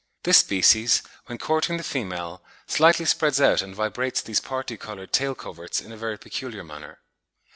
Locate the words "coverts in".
5.35-5.91